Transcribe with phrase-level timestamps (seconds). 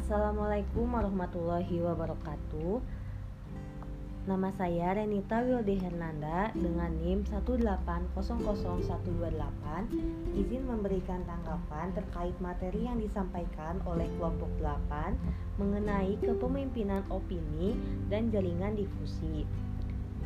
[0.00, 2.80] Assalamualaikum warahmatullahi wabarakatuh.
[4.24, 8.16] Nama saya Renita Wilde Hernanda dengan NIM 1800128
[10.40, 17.76] Izin memberikan tanggapan terkait materi yang disampaikan oleh kelompok 8 Mengenai kepemimpinan opini
[18.08, 19.44] dan jaringan difusi.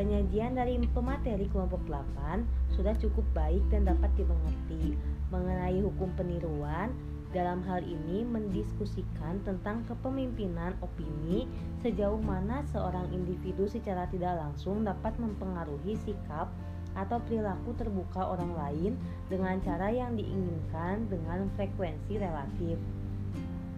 [0.00, 4.96] Penyajian dari pemateri kelompok 8 sudah cukup baik dan dapat dimengerti
[5.28, 6.88] mengenai hukum peniruan
[7.28, 11.44] dalam hal ini mendiskusikan tentang kepemimpinan opini
[11.84, 16.48] sejauh mana seorang individu secara tidak langsung dapat mempengaruhi sikap
[16.96, 18.92] atau perilaku terbuka orang lain
[19.28, 22.80] dengan cara yang diinginkan dengan frekuensi relatif.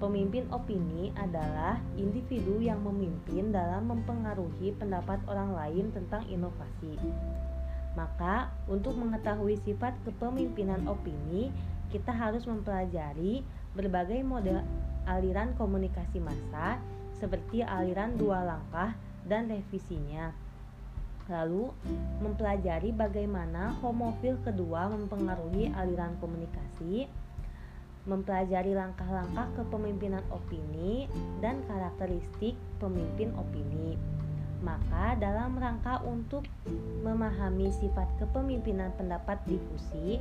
[0.00, 6.96] Pemimpin opini adalah individu yang memimpin dalam mempengaruhi pendapat orang lain tentang inovasi.
[7.92, 11.52] Maka, untuk mengetahui sifat kepemimpinan opini,
[11.90, 13.42] kita harus mempelajari
[13.74, 14.62] berbagai model
[15.06, 16.78] aliran komunikasi massa
[17.18, 18.94] seperti aliran dua langkah
[19.26, 20.32] dan revisinya.
[21.30, 21.70] Lalu,
[22.18, 27.06] mempelajari bagaimana homofil kedua mempengaruhi aliran komunikasi,
[28.08, 31.06] mempelajari langkah-langkah kepemimpinan opini
[31.38, 34.19] dan karakteristik pemimpin opini.
[34.60, 36.44] Maka dalam rangka untuk
[37.00, 40.20] memahami sifat kepemimpinan pendapat difusi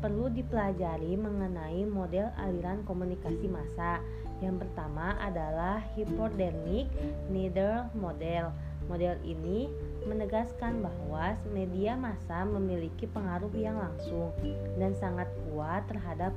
[0.00, 4.00] perlu dipelajari mengenai model aliran komunikasi massa.
[4.40, 6.88] Yang pertama adalah hypodermic
[7.28, 8.52] needle model.
[8.86, 9.68] Model ini
[10.06, 14.30] menegaskan bahwa media massa memiliki pengaruh yang langsung
[14.78, 16.30] dan sangat kuat terhadap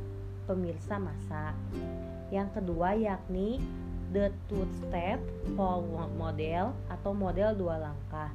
[0.50, 1.54] pemirsa massa.
[2.34, 3.62] Yang kedua yakni
[4.10, 5.22] the two-step
[5.54, 8.34] forward model atau model dua langkah.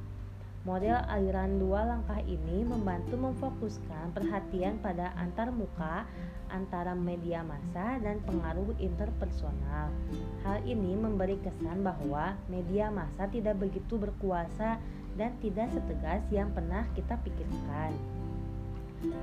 [0.65, 6.09] Model aliran dua langkah ini membantu memfokuskan perhatian pada antar muka
[6.49, 9.93] antara media massa dan pengaruh interpersonal.
[10.41, 14.81] Hal ini memberi kesan bahwa media massa tidak begitu berkuasa
[15.13, 17.93] dan tidak setegas yang pernah kita pikirkan.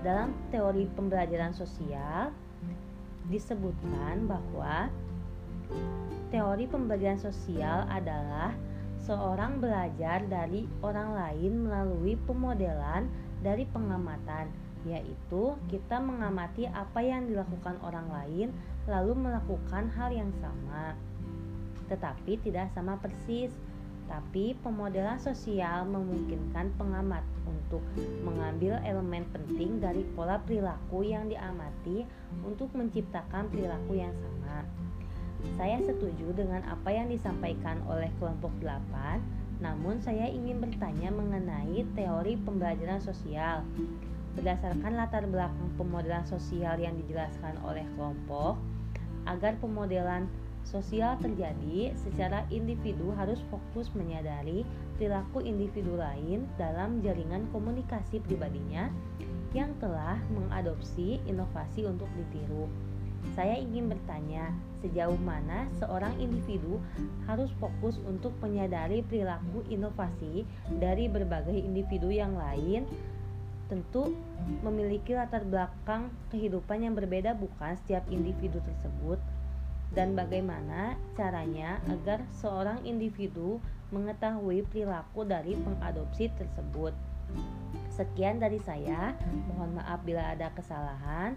[0.06, 2.30] Dalam teori pembelajaran sosial
[3.26, 4.94] disebutkan bahwa
[6.32, 8.56] Teori pembelajaran sosial adalah
[9.02, 13.10] seorang belajar dari orang lain melalui pemodelan
[13.42, 14.48] dari pengamatan,
[14.86, 18.48] yaitu kita mengamati apa yang dilakukan orang lain
[18.86, 20.94] lalu melakukan hal yang sama.
[21.90, 23.52] Tetapi tidak sama persis.
[24.10, 27.80] Tapi pemodelan sosial memungkinkan pengamat untuk
[28.26, 32.04] mengambil elemen penting dari pola perilaku yang diamati
[32.44, 34.68] untuk menciptakan perilaku yang sama.
[35.58, 42.34] Saya setuju dengan apa yang disampaikan oleh kelompok 8, namun saya ingin bertanya mengenai teori
[42.40, 43.62] pembelajaran sosial.
[44.38, 48.56] Berdasarkan latar belakang pemodelan sosial yang dijelaskan oleh kelompok,
[49.28, 50.26] agar pemodelan
[50.62, 54.62] sosial terjadi, secara individu harus fokus menyadari
[54.96, 58.88] perilaku individu lain dalam jaringan komunikasi pribadinya
[59.52, 62.70] yang telah mengadopsi inovasi untuk ditiru.
[63.32, 64.52] Saya ingin bertanya,
[64.82, 66.82] sejauh mana seorang individu
[67.24, 70.42] harus fokus untuk menyadari perilaku inovasi
[70.82, 72.84] dari berbagai individu yang lain?
[73.70, 74.12] Tentu
[74.60, 79.16] memiliki latar belakang kehidupan yang berbeda bukan setiap individu tersebut
[79.92, 83.60] dan bagaimana caranya agar seorang individu
[83.92, 86.96] mengetahui perilaku dari pengadopsi tersebut.
[87.92, 89.12] Sekian dari saya,
[89.52, 91.36] mohon maaf bila ada kesalahan.